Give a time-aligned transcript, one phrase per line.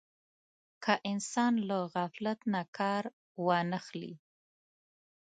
[0.83, 3.03] که انسان له غفلت نه کار
[3.45, 4.13] وانه خلي.